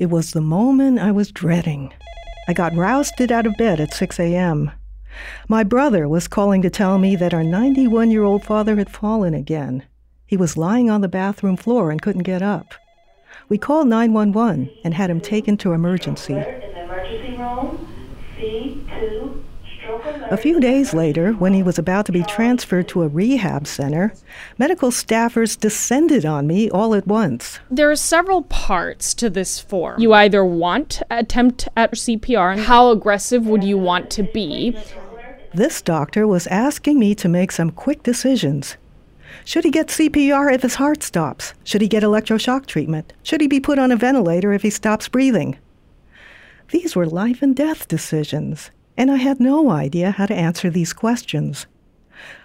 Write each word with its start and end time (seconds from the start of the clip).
It 0.00 0.08
was 0.08 0.30
the 0.30 0.40
moment 0.40 0.98
I 0.98 1.12
was 1.12 1.30
dreading. 1.30 1.92
I 2.48 2.54
got 2.54 2.74
rousted 2.74 3.30
out 3.30 3.44
of 3.44 3.58
bed 3.58 3.80
at 3.80 3.92
6 3.92 4.18
a.m. 4.18 4.70
My 5.46 5.62
brother 5.62 6.08
was 6.08 6.26
calling 6.26 6.62
to 6.62 6.70
tell 6.70 6.96
me 6.96 7.16
that 7.16 7.34
our 7.34 7.44
91 7.44 8.10
year 8.10 8.24
old 8.24 8.42
father 8.42 8.76
had 8.76 8.88
fallen 8.88 9.34
again. 9.34 9.82
He 10.26 10.38
was 10.38 10.56
lying 10.56 10.88
on 10.88 11.02
the 11.02 11.08
bathroom 11.08 11.58
floor 11.58 11.90
and 11.90 12.00
couldn't 12.00 12.22
get 12.22 12.40
up. 12.40 12.72
We 13.50 13.58
called 13.58 13.88
911 13.88 14.70
and 14.84 14.94
had 14.94 15.10
him 15.10 15.20
taken 15.20 15.58
to 15.58 15.74
emergency. 15.74 16.42
A 20.30 20.36
few 20.36 20.60
days 20.60 20.94
later, 20.94 21.32
when 21.32 21.52
he 21.52 21.62
was 21.62 21.78
about 21.78 22.06
to 22.06 22.12
be 22.12 22.22
transferred 22.22 22.88
to 22.88 23.02
a 23.02 23.08
rehab 23.08 23.66
center, 23.66 24.12
medical 24.58 24.90
staffers 24.90 25.58
descended 25.58 26.24
on 26.24 26.46
me 26.46 26.70
all 26.70 26.94
at 26.94 27.06
once. 27.06 27.58
There 27.70 27.90
are 27.90 27.96
several 27.96 28.42
parts 28.42 29.12
to 29.14 29.28
this 29.28 29.58
form. 29.58 30.00
You 30.00 30.12
either 30.12 30.44
want 30.44 31.02
attempt 31.10 31.68
at 31.76 31.92
CPR, 31.92 32.52
and 32.52 32.60
how 32.62 32.90
aggressive 32.90 33.46
would 33.46 33.64
you 33.64 33.78
want 33.78 34.10
to 34.10 34.22
be? 34.22 34.76
This 35.52 35.82
doctor 35.82 36.28
was 36.28 36.46
asking 36.46 36.98
me 36.98 37.14
to 37.16 37.28
make 37.28 37.50
some 37.50 37.70
quick 37.70 38.02
decisions. 38.04 38.76
Should 39.44 39.64
he 39.64 39.70
get 39.70 39.88
CPR 39.88 40.52
if 40.52 40.62
his 40.62 40.76
heart 40.76 41.02
stops? 41.02 41.54
Should 41.64 41.80
he 41.80 41.88
get 41.88 42.02
electroshock 42.02 42.66
treatment? 42.66 43.12
Should 43.22 43.40
he 43.40 43.48
be 43.48 43.60
put 43.60 43.78
on 43.78 43.90
a 43.90 43.96
ventilator 43.96 44.52
if 44.52 44.62
he 44.62 44.70
stops 44.70 45.08
breathing? 45.08 45.58
These 46.70 46.94
were 46.94 47.06
life 47.06 47.42
and 47.42 47.56
death 47.56 47.88
decisions, 47.88 48.70
and 49.00 49.10
I 49.10 49.16
had 49.16 49.40
no 49.40 49.70
idea 49.70 50.10
how 50.10 50.26
to 50.26 50.34
answer 50.34 50.68
these 50.68 50.92
questions. 50.92 51.66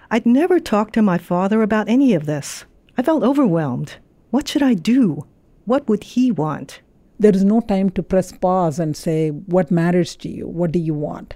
I'd 0.10 0.26
never 0.26 0.58
talked 0.58 0.94
to 0.94 1.02
my 1.02 1.18
father 1.18 1.62
about 1.62 1.90
any 1.90 2.14
of 2.14 2.28
this. 2.28 2.64
I 2.98 3.02
felt 3.02 3.24
overwhelmed. 3.24 3.98
What 4.30 4.48
should 4.48 4.64
I 4.64 4.74
do? 4.74 5.28
What 5.66 5.90
would 5.90 6.06
he 6.16 6.32
want? 6.32 6.80
There 7.20 7.36
is 7.36 7.44
no 7.44 7.60
time 7.60 7.90
to 7.90 8.02
press 8.02 8.32
pause 8.32 8.80
and 8.80 8.96
say, 8.96 9.32
What 9.32 9.70
matters 9.70 10.16
to 10.16 10.30
you? 10.30 10.48
What 10.48 10.72
do 10.72 10.80
you 10.80 10.94
want? 10.94 11.36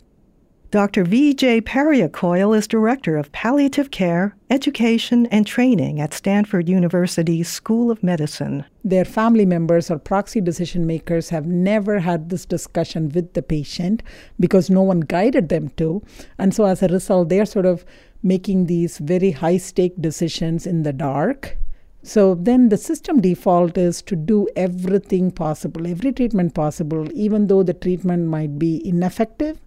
Dr. 0.72 1.04
V.J. 1.04 1.62
Periyakoil 1.62 2.56
is 2.56 2.68
Director 2.68 3.18
of 3.18 3.32
Palliative 3.32 3.90
Care, 3.90 4.36
Education, 4.52 5.26
and 5.32 5.48
Training 5.48 6.00
at 6.00 6.14
Stanford 6.14 6.70
University's 6.70 7.50
School 7.50 7.90
of 7.90 8.04
Medicine. 8.04 8.64
Their 8.84 9.04
family 9.04 9.48
members 9.48 9.90
or 9.90 9.98
proxy 9.98 10.42
decision 10.42 10.86
makers 10.86 11.30
have 11.30 11.48
never 11.48 11.98
had 11.98 12.30
this 12.30 12.46
discussion 12.46 13.10
with 13.10 13.34
the 13.34 13.42
patient 13.42 14.04
because 14.40 14.70
no 14.70 14.84
one 14.84 15.00
guided 15.00 15.50
them 15.50 15.70
to. 15.78 16.04
And 16.38 16.54
so, 16.54 16.66
as 16.66 16.84
a 16.84 16.88
result, 16.88 17.30
they're 17.30 17.48
sort 17.48 17.66
of 17.66 17.84
making 18.22 18.68
these 18.68 19.00
very 19.00 19.32
high 19.32 19.58
stake 19.58 20.00
decisions 20.00 20.68
in 20.68 20.84
the 20.84 20.94
dark. 20.94 21.58
So 22.04 22.36
then 22.36 22.70
the 22.70 22.78
system 22.78 23.22
default 23.22 23.76
is 23.76 24.04
to 24.04 24.16
do 24.16 24.48
everything 24.56 25.32
possible, 25.32 25.88
every 25.88 26.14
treatment 26.14 26.54
possible, 26.54 27.12
even 27.14 27.48
though 27.48 27.64
the 27.64 27.74
treatment 27.74 28.28
might 28.28 28.60
be 28.60 28.88
ineffective 28.88 29.60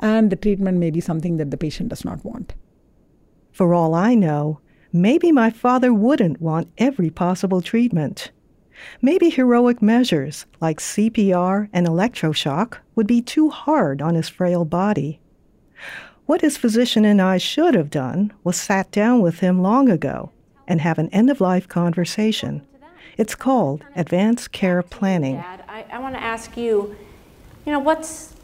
and 0.00 0.30
the 0.30 0.36
treatment 0.36 0.78
may 0.78 0.90
be 0.90 1.00
something 1.00 1.36
that 1.36 1.50
the 1.50 1.56
patient 1.56 1.88
does 1.88 2.04
not 2.04 2.24
want. 2.24 2.54
For 3.52 3.74
all 3.74 3.94
I 3.94 4.14
know, 4.14 4.60
maybe 4.92 5.32
my 5.32 5.50
father 5.50 5.92
wouldn't 5.92 6.40
want 6.40 6.72
every 6.78 7.10
possible 7.10 7.62
treatment. 7.62 8.30
Maybe 9.00 9.30
heroic 9.30 9.80
measures 9.80 10.46
like 10.60 10.80
CPR 10.80 11.68
and 11.72 11.86
electroshock 11.86 12.78
would 12.94 13.06
be 13.06 13.22
too 13.22 13.48
hard 13.48 14.02
on 14.02 14.14
his 14.14 14.28
frail 14.28 14.64
body. 14.64 15.20
What 16.26 16.42
his 16.42 16.56
physician 16.56 17.04
and 17.04 17.22
I 17.22 17.38
should 17.38 17.74
have 17.74 17.88
done 17.88 18.32
was 18.44 18.56
sat 18.56 18.90
down 18.90 19.20
with 19.22 19.40
him 19.40 19.62
long 19.62 19.88
ago 19.88 20.32
and 20.66 20.80
have 20.80 20.98
an 20.98 21.08
end 21.10 21.30
of 21.30 21.40
life 21.40 21.68
conversation. 21.68 22.66
It's 23.16 23.34
called 23.34 23.84
advanced 23.94 24.52
care 24.52 24.82
planning. 24.82 25.36
Dad, 25.36 25.64
I, 25.68 25.86
I 25.90 25.98
want 25.98 26.14
to 26.14 26.22
ask 26.22 26.56
you, 26.56 26.96
you 27.64 27.72
know, 27.72 27.78
what's 27.78 28.35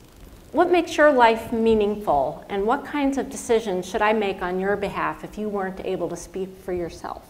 what 0.52 0.70
makes 0.70 0.96
your 0.96 1.10
life 1.10 1.52
meaningful, 1.52 2.44
and 2.48 2.66
what 2.66 2.84
kinds 2.84 3.18
of 3.18 3.30
decisions 3.30 3.88
should 3.88 4.02
I 4.02 4.12
make 4.12 4.42
on 4.42 4.60
your 4.60 4.76
behalf 4.76 5.24
if 5.24 5.38
you 5.38 5.48
weren't 5.48 5.80
able 5.84 6.08
to 6.10 6.16
speak 6.16 6.50
for 6.62 6.72
yourself? 6.72 7.26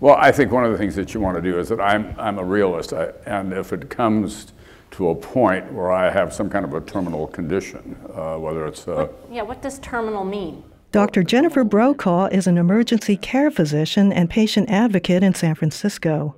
Well, 0.00 0.14
I 0.16 0.30
think 0.30 0.52
one 0.52 0.64
of 0.64 0.70
the 0.70 0.78
things 0.78 0.94
that 0.94 1.12
you 1.12 1.20
want 1.20 1.36
to 1.36 1.42
do 1.42 1.58
is 1.58 1.68
that 1.70 1.80
I'm, 1.80 2.14
I'm 2.16 2.38
a 2.38 2.44
realist, 2.44 2.92
I, 2.92 3.10
and 3.26 3.52
if 3.52 3.72
it 3.72 3.90
comes 3.90 4.52
to 4.92 5.10
a 5.10 5.14
point 5.14 5.70
where 5.72 5.90
I 5.90 6.10
have 6.10 6.32
some 6.32 6.48
kind 6.48 6.64
of 6.64 6.72
a 6.74 6.80
terminal 6.80 7.26
condition, 7.26 7.96
uh, 8.14 8.36
whether 8.36 8.66
it's. 8.66 8.86
Uh, 8.86 8.94
what, 8.94 9.14
yeah, 9.30 9.42
what 9.42 9.60
does 9.60 9.80
terminal 9.80 10.24
mean? 10.24 10.62
Dr. 10.92 11.22
Jennifer 11.22 11.64
Brokaw 11.64 12.26
is 12.26 12.46
an 12.46 12.56
emergency 12.56 13.16
care 13.16 13.50
physician 13.50 14.12
and 14.12 14.30
patient 14.30 14.70
advocate 14.70 15.22
in 15.22 15.34
San 15.34 15.54
Francisco. 15.54 16.36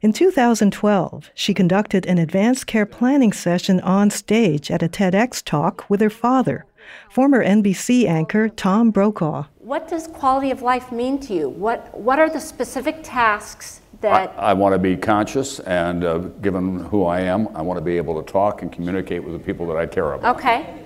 In 0.00 0.12
2012, 0.12 1.30
she 1.34 1.52
conducted 1.52 2.06
an 2.06 2.18
advanced 2.18 2.68
care 2.68 2.86
planning 2.86 3.32
session 3.32 3.80
on 3.80 4.10
stage 4.10 4.70
at 4.70 4.80
a 4.80 4.88
TEDx 4.88 5.42
talk 5.42 5.84
with 5.90 6.00
her 6.00 6.08
father, 6.08 6.66
former 7.10 7.44
NBC 7.44 8.06
anchor 8.06 8.48
Tom 8.48 8.92
Brokaw. 8.92 9.46
What 9.58 9.88
does 9.88 10.06
quality 10.06 10.52
of 10.52 10.62
life 10.62 10.92
mean 10.92 11.18
to 11.22 11.34
you? 11.34 11.48
What, 11.48 11.92
what 11.98 12.20
are 12.20 12.30
the 12.30 12.38
specific 12.38 13.00
tasks 13.02 13.80
that. 14.00 14.32
I, 14.38 14.50
I 14.50 14.52
want 14.52 14.72
to 14.72 14.78
be 14.78 14.96
conscious, 14.96 15.58
and 15.58 16.04
uh, 16.04 16.18
given 16.18 16.78
who 16.84 17.04
I 17.04 17.18
am, 17.22 17.48
I 17.56 17.62
want 17.62 17.78
to 17.78 17.84
be 17.84 17.96
able 17.96 18.22
to 18.22 18.32
talk 18.32 18.62
and 18.62 18.70
communicate 18.70 19.24
with 19.24 19.32
the 19.32 19.40
people 19.40 19.66
that 19.66 19.76
I 19.76 19.86
care 19.86 20.12
about. 20.12 20.36
Okay. 20.36 20.76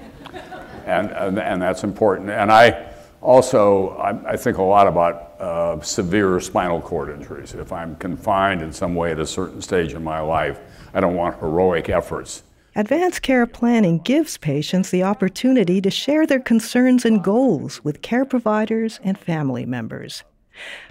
And, 0.86 1.10
and, 1.10 1.38
and 1.38 1.60
that's 1.60 1.84
important. 1.84 2.30
And 2.30 2.50
I 2.50 2.91
also, 3.22 3.90
I, 3.90 4.32
I 4.32 4.36
think 4.36 4.58
a 4.58 4.62
lot 4.62 4.86
about 4.86 5.40
uh, 5.40 5.80
severe 5.80 6.40
spinal 6.40 6.80
cord 6.80 7.08
injuries. 7.08 7.54
If 7.54 7.72
I'm 7.72 7.96
confined 7.96 8.62
in 8.62 8.72
some 8.72 8.94
way 8.94 9.12
at 9.12 9.20
a 9.20 9.26
certain 9.26 9.62
stage 9.62 9.94
in 9.94 10.02
my 10.02 10.20
life, 10.20 10.58
I 10.92 11.00
don't 11.00 11.14
want 11.14 11.38
heroic 11.38 11.88
efforts. 11.88 12.42
Advanced 12.74 13.22
care 13.22 13.46
planning 13.46 13.98
gives 13.98 14.38
patients 14.38 14.90
the 14.90 15.02
opportunity 15.02 15.80
to 15.80 15.90
share 15.90 16.26
their 16.26 16.40
concerns 16.40 17.04
and 17.04 17.22
goals 17.22 17.84
with 17.84 18.02
care 18.02 18.24
providers 18.24 18.98
and 19.04 19.18
family 19.18 19.66
members. 19.66 20.24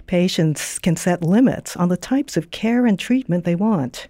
Patients 0.06 0.78
can 0.78 0.96
set 0.96 1.22
limits 1.22 1.76
on 1.76 1.88
the 1.88 1.96
types 1.96 2.36
of 2.36 2.50
care 2.50 2.86
and 2.86 2.98
treatment 2.98 3.44
they 3.44 3.54
want. 3.54 4.08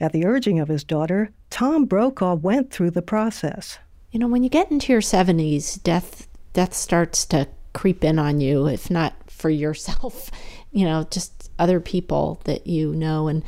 At 0.00 0.12
the 0.12 0.26
urging 0.26 0.58
of 0.58 0.68
his 0.68 0.82
daughter, 0.82 1.30
Tom 1.50 1.84
Brokaw 1.84 2.34
went 2.34 2.70
through 2.70 2.90
the 2.90 3.02
process. 3.02 3.78
You 4.10 4.18
know, 4.18 4.28
when 4.28 4.42
you 4.42 4.48
get 4.48 4.70
into 4.70 4.92
your 4.92 5.00
70s, 5.00 5.82
death 5.82 6.23
death 6.54 6.72
starts 6.72 7.26
to 7.26 7.46
creep 7.74 8.02
in 8.02 8.18
on 8.18 8.40
you, 8.40 8.66
if 8.66 8.90
not 8.90 9.12
for 9.28 9.50
yourself, 9.50 10.30
you 10.72 10.86
know, 10.86 11.06
just 11.10 11.50
other 11.58 11.80
people 11.80 12.40
that 12.44 12.66
you 12.66 12.94
know. 12.94 13.28
And 13.28 13.44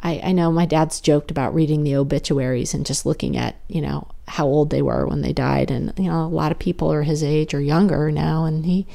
I, 0.00 0.20
I 0.24 0.32
know 0.32 0.50
my 0.50 0.66
dad's 0.66 1.00
joked 1.00 1.30
about 1.30 1.54
reading 1.54 1.84
the 1.84 1.96
obituaries 1.96 2.74
and 2.74 2.84
just 2.84 3.06
looking 3.06 3.36
at, 3.36 3.56
you 3.68 3.80
know, 3.80 4.08
how 4.26 4.46
old 4.46 4.70
they 4.70 4.82
were 4.82 5.06
when 5.06 5.22
they 5.22 5.32
died. 5.32 5.70
And, 5.70 5.92
you 5.96 6.10
know, 6.10 6.24
a 6.24 6.26
lot 6.26 6.52
of 6.52 6.58
people 6.58 6.92
are 6.92 7.04
his 7.04 7.22
age 7.22 7.54
or 7.54 7.60
younger 7.60 8.10
now. 8.10 8.44
And 8.44 8.66
he, 8.66 8.86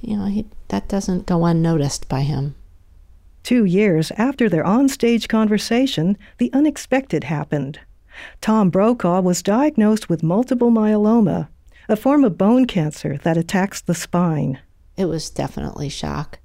you 0.00 0.16
know, 0.16 0.24
he, 0.24 0.46
that 0.68 0.88
doesn't 0.88 1.26
go 1.26 1.44
unnoticed 1.44 2.08
by 2.08 2.22
him. 2.22 2.54
Two 3.42 3.64
years 3.64 4.12
after 4.12 4.48
their 4.48 4.64
onstage 4.64 5.28
conversation, 5.28 6.16
the 6.38 6.52
unexpected 6.52 7.24
happened. 7.24 7.80
Tom 8.40 8.70
Brokaw 8.70 9.20
was 9.20 9.42
diagnosed 9.42 10.08
with 10.08 10.22
multiple 10.22 10.70
myeloma, 10.70 11.48
a 11.88 11.96
form 11.96 12.24
of 12.24 12.38
bone 12.38 12.66
cancer 12.66 13.18
that 13.18 13.36
attacks 13.36 13.80
the 13.80 13.94
spine. 13.94 14.60
It 14.96 15.06
was 15.06 15.30
definitely 15.30 15.88
shock. 15.88 16.38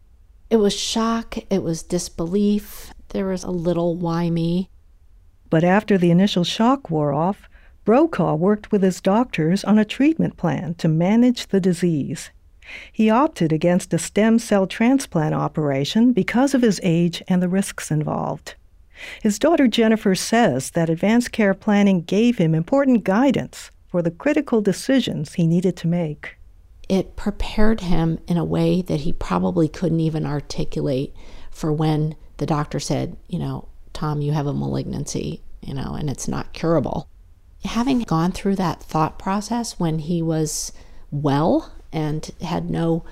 It 0.50 0.58
was 0.58 0.74
shock, 0.74 1.38
it 1.50 1.62
was 1.62 1.84
disbelief, 1.84 2.94
there 3.10 3.28
was 3.28 3.44
a 3.44 3.52
little 3.52 3.96
why 3.96 4.30
me. 4.30 4.70
But 5.50 5.64
after 5.64 5.98
the 5.98 6.12
initial 6.12 6.44
shock 6.44 6.90
wore 6.90 7.14
off, 7.14 7.50
Brokaw 7.86 8.36
worked 8.36 8.72
with 8.72 8.82
his 8.82 9.00
doctors 9.00 9.64
on 9.64 9.78
a 9.78 9.86
treatment 9.86 10.38
plan 10.38 10.74
to 10.76 10.88
manage 10.88 11.48
the 11.48 11.60
disease. 11.60 12.32
He 12.92 13.10
opted 13.10 13.54
against 13.54 13.94
a 13.94 13.98
stem 13.98 14.40
cell 14.40 14.68
transplant 14.68 15.34
operation 15.34 16.12
because 16.12 16.54
of 16.54 16.62
his 16.62 16.82
age 16.84 17.24
and 17.28 17.42
the 17.42 17.48
risks 17.48 17.92
involved. 17.92 18.56
His 19.22 19.40
daughter 19.40 19.68
Jennifer 19.68 20.16
says 20.16 20.72
that 20.72 20.90
advanced 20.90 21.32
care 21.32 21.54
planning 21.54 22.02
gave 22.02 22.40
him 22.40 22.56
important 22.56 23.04
guidance 23.04 23.72
for 23.98 24.04
the 24.04 24.12
critical 24.12 24.62
decisions 24.62 25.34
he 25.34 25.48
needed 25.48 25.76
to 25.76 25.88
make. 25.88 26.38
It 26.88 27.16
prepared 27.16 27.82
him 27.82 28.20
in 28.28 28.38
a 28.38 28.46
way 28.46 28.84
that 28.84 29.00
he 29.00 29.12
probably 29.12 29.68
couldn't 29.68 30.02
even 30.02 30.24
articulate 30.24 31.16
for 31.50 31.74
when 31.74 32.16
the 32.38 32.46
doctor 32.46 32.80
said, 32.80 33.18
you 33.28 33.40
know, 33.40 33.68
Tom, 33.94 34.22
you 34.22 34.34
have 34.34 34.46
a 34.46 34.54
malignancy, 34.54 35.42
you 35.62 35.74
know, 35.74 35.96
and 35.96 36.12
it's 36.12 36.28
not 36.28 36.54
curable. 36.54 37.10
Having 37.66 38.02
gone 38.02 38.32
through 38.32 38.58
that 38.58 38.84
thought 38.84 39.18
process 39.18 39.80
when 39.80 39.98
he 39.98 40.22
was 40.22 40.72
well 41.10 41.74
and 41.92 42.30
had 42.42 42.70
no 42.70 43.04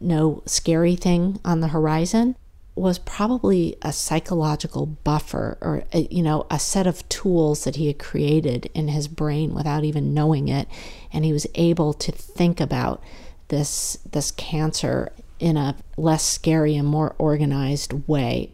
no 0.00 0.42
scary 0.46 0.96
thing 0.96 1.38
on 1.44 1.60
the 1.60 1.68
horizon, 1.68 2.34
was 2.76 2.98
probably 2.98 3.76
a 3.82 3.92
psychological 3.92 4.86
buffer 4.86 5.56
or 5.60 5.84
a, 5.92 6.08
you 6.10 6.22
know 6.22 6.46
a 6.50 6.58
set 6.58 6.86
of 6.86 7.08
tools 7.08 7.64
that 7.64 7.76
he 7.76 7.86
had 7.86 7.98
created 7.98 8.68
in 8.74 8.88
his 8.88 9.06
brain 9.08 9.54
without 9.54 9.84
even 9.84 10.12
knowing 10.14 10.48
it 10.48 10.66
and 11.12 11.24
he 11.24 11.32
was 11.32 11.46
able 11.54 11.92
to 11.92 12.10
think 12.10 12.60
about 12.60 13.02
this 13.48 13.98
this 14.10 14.30
cancer 14.32 15.12
in 15.38 15.56
a 15.56 15.76
less 15.96 16.24
scary 16.24 16.76
and 16.76 16.88
more 16.88 17.14
organized 17.18 17.92
way 18.08 18.50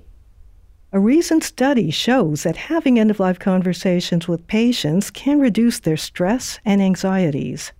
A 0.93 0.99
recent 1.01 1.45
study 1.45 1.91
shows 1.91 2.43
that 2.43 2.57
having 2.57 2.99
end 2.99 3.11
of 3.11 3.21
life 3.21 3.39
conversations 3.39 4.27
with 4.29 4.47
patients 4.49 5.11
can 5.11 5.39
reduce 5.41 5.79
their 5.79 5.97
stress 5.97 6.59
and 6.65 6.83
anxieties. 6.83 7.73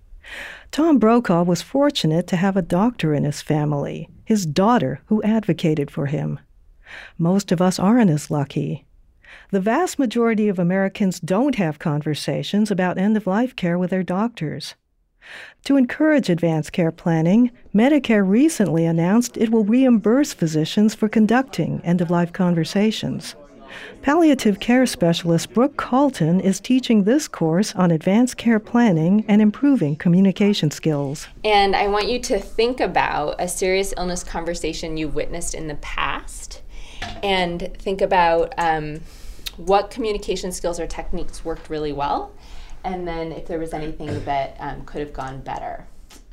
Tom 0.71 0.99
Brokaw 0.99 1.43
was 1.43 1.61
fortunate 1.61 2.27
to 2.27 2.35
have 2.35 2.55
a 2.55 2.61
doctor 2.61 3.13
in 3.13 3.23
his 3.23 3.41
family, 3.41 4.09
his 4.23 4.45
daughter, 4.45 5.01
who 5.07 5.21
advocated 5.23 5.91
for 5.91 6.05
him. 6.05 6.39
Most 7.17 7.51
of 7.51 7.61
us 7.61 7.79
aren't 7.79 8.09
as 8.09 8.31
lucky. 8.31 8.85
The 9.51 9.61
vast 9.61 9.99
majority 9.99 10.47
of 10.47 10.59
Americans 10.59 11.19
don't 11.19 11.55
have 11.55 11.79
conversations 11.79 12.71
about 12.71 12.97
end 12.97 13.17
of 13.17 13.27
life 13.27 13.55
care 13.55 13.77
with 13.77 13.89
their 13.89 14.03
doctors. 14.03 14.75
To 15.65 15.77
encourage 15.77 16.29
advanced 16.29 16.71
care 16.71 16.91
planning, 16.91 17.51
Medicare 17.73 18.27
recently 18.27 18.85
announced 18.85 19.37
it 19.37 19.51
will 19.51 19.63
reimburse 19.63 20.33
physicians 20.33 20.95
for 20.95 21.07
conducting 21.07 21.81
end 21.83 22.01
of 22.01 22.09
life 22.09 22.33
conversations. 22.33 23.35
Palliative 24.01 24.59
care 24.59 24.85
specialist 24.85 25.53
Brooke 25.53 25.77
Calton 25.77 26.39
is 26.39 26.59
teaching 26.59 27.03
this 27.03 27.27
course 27.27 27.75
on 27.75 27.91
advanced 27.91 28.37
care 28.37 28.59
planning 28.59 29.25
and 29.27 29.41
improving 29.41 29.95
communication 29.95 30.71
skills. 30.71 31.27
And 31.43 31.75
I 31.75 31.87
want 31.87 32.09
you 32.09 32.19
to 32.19 32.39
think 32.39 32.79
about 32.79 33.35
a 33.39 33.47
serious 33.47 33.93
illness 33.97 34.23
conversation 34.23 34.97
you've 34.97 35.15
witnessed 35.15 35.53
in 35.53 35.67
the 35.67 35.75
past 35.75 36.61
and 37.23 37.75
think 37.77 38.01
about 38.01 38.53
um, 38.57 39.01
what 39.57 39.91
communication 39.91 40.51
skills 40.51 40.79
or 40.79 40.87
techniques 40.87 41.45
worked 41.45 41.69
really 41.69 41.93
well 41.93 42.31
and 42.83 43.07
then 43.07 43.31
if 43.31 43.47
there 43.47 43.59
was 43.59 43.73
anything 43.73 44.23
that 44.25 44.55
um, 44.59 44.83
could 44.85 45.01
have 45.01 45.13
gone 45.13 45.41
better. 45.41 45.85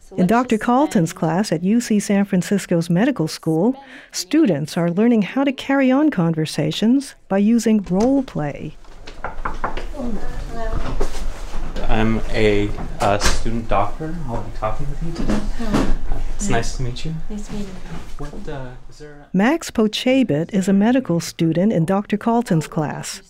So 0.09 0.17
In 0.17 0.27
Dr. 0.27 0.57
Calton's 0.57 1.13
class 1.13 1.53
at 1.53 1.61
UC 1.61 2.01
San 2.01 2.25
Francisco's 2.25 2.89
medical 2.89 3.29
school, 3.29 3.79
students 4.11 4.75
are 4.75 4.91
learning 4.91 5.21
how 5.21 5.45
to 5.45 5.53
carry 5.53 5.91
on 5.91 6.11
conversations 6.11 7.15
by 7.29 7.37
using 7.37 7.83
role 7.83 8.23
play. 8.23 8.75
I'm 11.89 12.23
a 12.31 12.71
uh, 13.01 13.19
student 13.19 13.69
doctor. 13.69 14.17
I'll 14.29 14.41
be 14.41 14.57
talking 14.57 14.87
with 14.89 15.03
you 15.03 15.13
today. 15.13 15.41
It's 16.37 16.49
nice 16.49 16.79
to 16.79 16.85
meet 16.85 17.05
you. 17.05 17.15
Nice 17.29 17.51
meeting 17.51 17.67
you. 17.67 18.17
What, 18.17 18.49
uh, 18.49 18.71
is 18.89 18.99
there 19.01 19.13
a- 19.13 19.37
Max 19.37 19.71
Pochabit 19.71 20.55
is 20.55 20.69
a 20.69 20.73
medical 20.73 21.21
student 21.21 21.71
in 21.71 21.85
Dr. 21.85 22.17
Calton's 22.17 22.67
class. 22.67 23.21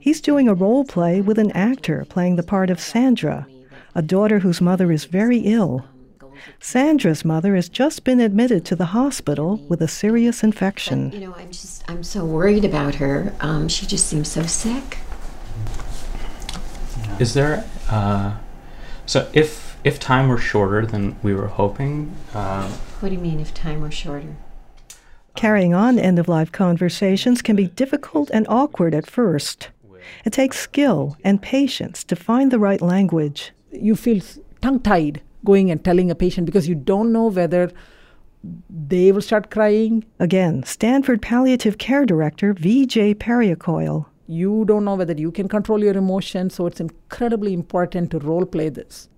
He's 0.00 0.20
doing 0.20 0.48
a 0.48 0.54
role 0.54 0.84
play 0.84 1.20
with 1.20 1.38
an 1.38 1.52
actor 1.52 2.04
playing 2.08 2.34
the 2.34 2.42
part 2.42 2.68
of 2.68 2.80
Sandra, 2.80 3.46
a 3.94 4.02
daughter 4.02 4.40
whose 4.40 4.60
mother 4.60 4.90
is 4.90 5.04
very 5.04 5.38
ill. 5.38 5.84
Sandra's 6.60 7.24
mother 7.24 7.54
has 7.54 7.68
just 7.68 8.04
been 8.04 8.20
admitted 8.20 8.64
to 8.66 8.76
the 8.76 8.86
hospital 8.86 9.56
with 9.68 9.80
a 9.80 9.88
serious 9.88 10.42
infection. 10.42 11.10
But, 11.10 11.20
you 11.20 11.26
know, 11.26 11.34
I'm 11.36 11.50
just 11.50 11.88
I'm 11.88 12.02
so 12.02 12.24
worried 12.24 12.64
about 12.64 12.96
her. 12.96 13.34
Um, 13.40 13.68
she 13.68 13.86
just 13.86 14.06
seems 14.06 14.28
so 14.28 14.42
sick. 14.42 14.98
Is 17.18 17.34
there 17.34 17.64
uh, 17.90 18.36
so 19.06 19.28
if 19.32 19.76
if 19.84 20.00
time 20.00 20.28
were 20.28 20.38
shorter 20.38 20.84
than 20.84 21.16
we 21.22 21.32
were 21.34 21.46
hoping? 21.46 22.14
Uh, 22.34 22.68
what 23.00 23.08
do 23.08 23.14
you 23.14 23.20
mean 23.20 23.40
if 23.40 23.54
time 23.54 23.80
were 23.80 23.90
shorter? 23.90 24.36
Carrying 25.34 25.74
on 25.74 25.98
end 25.98 26.18
of 26.18 26.28
life 26.28 26.50
conversations 26.50 27.42
can 27.42 27.56
be 27.56 27.66
difficult 27.68 28.30
and 28.30 28.46
awkward 28.48 28.94
at 28.94 29.06
first. 29.06 29.68
It 30.24 30.32
takes 30.32 30.58
skill 30.58 31.16
and 31.22 31.42
patience 31.42 32.04
to 32.04 32.16
find 32.16 32.50
the 32.50 32.58
right 32.58 32.80
language. 32.80 33.52
You 33.70 33.96
feel 33.96 34.22
tongue 34.60 34.80
tied 34.80 35.20
going 35.46 35.70
and 35.70 35.82
telling 35.82 36.10
a 36.10 36.14
patient 36.14 36.44
because 36.44 36.68
you 36.68 36.74
don't 36.74 37.12
know 37.12 37.28
whether 37.28 37.72
they 38.68 39.10
will 39.12 39.22
start 39.22 39.50
crying. 39.50 40.04
Again, 40.18 40.62
Stanford 40.64 41.22
Palliative 41.22 41.78
Care 41.78 42.04
Director 42.04 42.52
VJ 42.52 43.16
Periyakoil. 43.24 44.06
You 44.28 44.64
don't 44.66 44.84
know 44.84 44.96
whether 44.96 45.14
you 45.14 45.32
can 45.32 45.48
control 45.48 45.82
your 45.82 45.96
emotions, 45.96 46.54
so 46.54 46.66
it's 46.66 46.80
incredibly 46.80 47.54
important 47.54 48.10
to 48.10 48.18
role 48.18 48.44
play 48.44 48.68
this. 48.68 49.08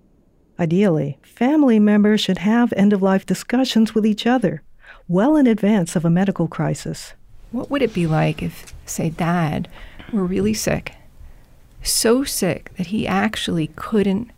Ideally, 0.59 1.17
family 1.21 1.79
members 1.79 2.21
should 2.21 2.39
have 2.39 2.73
end 2.73 2.93
of 2.93 3.01
life 3.01 3.25
discussions 3.25 3.95
with 3.95 4.05
each 4.05 4.25
other 4.25 4.61
well 5.07 5.35
in 5.35 5.47
advance 5.47 5.95
of 5.95 6.05
a 6.05 6.09
medical 6.09 6.47
crisis. 6.47 7.13
What 7.51 7.69
would 7.71 7.81
it 7.81 7.93
be 7.93 8.05
like 8.05 8.43
if, 8.43 8.73
say, 8.85 9.09
dad 9.09 9.67
were 10.13 10.23
really 10.23 10.53
sick? 10.53 10.93
So 11.81 12.23
sick 12.23 12.71
that 12.77 12.87
he 12.87 13.07
actually 13.07 13.67
couldn't 13.75 14.31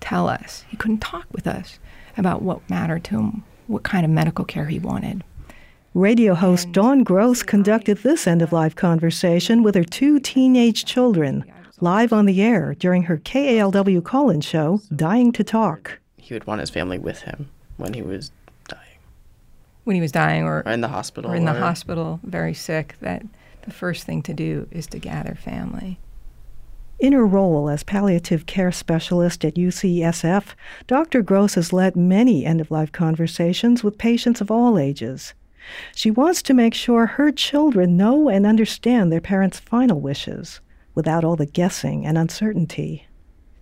tell 0.00 0.28
us, 0.28 0.64
he 0.68 0.76
couldn't 0.76 0.98
talk 1.00 1.26
with 1.32 1.46
us 1.46 1.78
about 2.16 2.42
what 2.42 2.68
mattered 2.68 3.04
to 3.04 3.18
him, 3.18 3.44
what 3.66 3.82
kind 3.82 4.04
of 4.04 4.10
medical 4.10 4.44
care 4.44 4.66
he 4.66 4.78
wanted. 4.78 5.22
Radio 5.94 6.34
host 6.34 6.66
and 6.66 6.74
Dawn 6.74 7.02
Gross 7.02 7.42
conducted 7.42 7.98
this 7.98 8.26
end 8.26 8.42
of 8.42 8.52
life 8.52 8.76
conversation 8.76 9.62
with 9.62 9.74
her 9.74 9.84
two 9.84 10.20
teenage 10.20 10.84
children 10.84 11.44
live 11.80 12.12
on 12.12 12.26
the 12.26 12.42
air 12.42 12.74
during 12.78 13.04
her 13.04 13.18
KALW 13.18 14.04
call 14.04 14.30
in 14.30 14.40
show, 14.40 14.80
Dying 14.94 15.32
to 15.32 15.42
Talk. 15.42 15.98
He 16.16 16.34
would 16.34 16.46
want 16.46 16.60
his 16.60 16.70
family 16.70 16.98
with 16.98 17.22
him 17.22 17.48
when 17.76 17.94
he 17.94 18.02
was 18.02 18.30
dying. 18.68 18.98
when 19.84 19.96
he 19.96 20.02
was 20.02 20.12
dying 20.12 20.44
or, 20.44 20.62
or 20.64 20.70
in 20.70 20.80
the 20.80 20.88
hospital 20.88 21.30
or 21.30 21.34
in 21.34 21.44
the 21.44 21.54
hospital 21.54 22.20
very 22.22 22.54
sick 22.54 22.94
that 23.00 23.22
the 23.62 23.70
first 23.72 24.04
thing 24.04 24.22
to 24.22 24.34
do 24.34 24.68
is 24.70 24.86
to 24.88 24.98
gather 24.98 25.34
family 25.34 25.98
in 27.00 27.12
her 27.12 27.26
role 27.26 27.68
as 27.68 27.82
palliative 27.82 28.46
care 28.46 28.70
specialist 28.70 29.44
at 29.44 29.54
UCSF, 29.54 30.54
Dr. 30.86 31.22
Gross 31.22 31.54
has 31.54 31.72
led 31.72 31.96
many 31.96 32.44
end 32.44 32.60
of 32.60 32.70
life 32.70 32.92
conversations 32.92 33.82
with 33.82 33.98
patients 33.98 34.40
of 34.40 34.50
all 34.50 34.78
ages. 34.78 35.34
She 35.94 36.10
wants 36.10 36.42
to 36.42 36.54
make 36.54 36.74
sure 36.74 37.06
her 37.06 37.30
children 37.30 37.96
know 37.96 38.28
and 38.28 38.46
understand 38.46 39.10
their 39.10 39.20
parents' 39.20 39.60
final 39.60 40.00
wishes 40.00 40.60
without 40.94 41.24
all 41.24 41.36
the 41.36 41.46
guessing 41.46 42.04
and 42.04 42.18
uncertainty. 42.18 43.06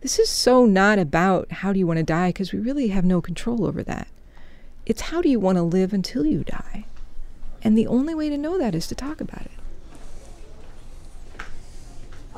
This 0.00 0.19
is 0.19 0.29
so 0.29 0.64
not 0.64 0.99
about 0.99 1.50
how 1.50 1.73
do 1.73 1.79
you 1.79 1.87
want 1.87 1.99
to 1.99 2.05
die 2.05 2.29
because 2.29 2.52
we 2.52 2.61
really 2.61 2.88
have 2.88 3.05
no 3.05 3.20
control 3.20 3.67
over 3.67 3.82
that. 3.82 4.08
It's 4.87 5.02
how 5.02 5.20
do 5.20 5.29
you 5.29 5.40
want 5.40 5.56
to 5.56 5.62
live 5.62 5.93
until 5.93 6.25
you 6.25 6.44
die? 6.44 6.87
And 7.62 7.76
the 7.76 7.88
only 7.88 8.14
way 8.14 8.29
to 8.29 8.38
know 8.38 8.58
that 8.58 8.75
is 8.75 8.87
to 8.88 8.94
talk 8.94 9.20
about 9.20 9.43
it. 9.43 9.58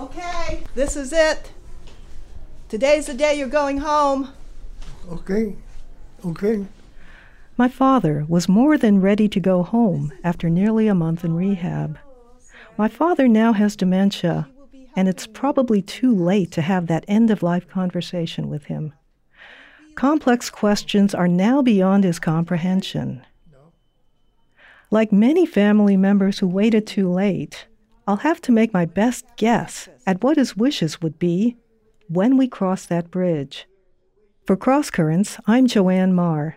Okay, 0.01 0.65
this 0.75 0.97
is 0.97 1.13
it. 1.13 1.53
Today's 2.71 3.05
the 3.05 3.13
day 3.13 3.35
you're 3.35 3.49
going 3.49 3.77
home. 3.77 4.31
Okay, 5.13 5.55
okay. 6.25 6.65
My 7.59 7.69
father 7.69 8.25
was 8.27 8.49
more 8.49 8.79
than 8.79 9.03
ready 9.03 9.29
to 9.29 9.39
go 9.39 9.63
home 9.63 10.11
after 10.25 10.49
nearly 10.49 10.89
a 10.89 10.95
month 10.95 11.23
in 11.23 11.35
rehab. 11.35 11.99
My 12.79 12.89
father 12.89 13.29
now 13.29 13.53
has 13.53 13.77
dementia, 13.77 14.49
and 14.97 15.07
it's 15.07 15.27
probably 15.27 15.83
too 15.83 16.15
late 16.15 16.51
to 16.53 16.63
have 16.63 16.87
that 16.87 17.05
end 17.07 17.31
of 17.31 17.43
life 17.43 17.69
conversation 17.69 18.49
with 18.49 18.65
him. 18.65 18.95
Complex 19.97 20.49
questions 20.49 21.15
are 21.15 21.29
now 21.29 21.61
beyond 21.61 22.05
his 22.05 22.19
comprehension. 22.19 23.23
Like 24.91 25.13
many 25.13 25.45
family 25.45 25.99
members 25.99 26.39
who 26.39 26.49
waited 26.49 26.87
too 26.87 27.13
late, 27.13 27.67
I'll 28.11 28.17
have 28.17 28.41
to 28.43 28.51
make 28.51 28.75
my 28.75 28.87
best 28.87 29.25
guess 29.37 29.89
at 30.05 30.25
what 30.25 30.37
his 30.37 30.57
wishes 30.57 31.01
would 31.01 31.21
be 31.21 31.57
when 32.09 32.37
we 32.37 32.49
cross 32.49 32.85
that 32.87 33.09
bridge. 33.09 33.69
For 34.45 34.57
Cross 34.57 34.91
Currents, 34.91 35.39
I'm 35.47 35.69
JoAnn 35.69 36.11
Mar. 36.11 36.57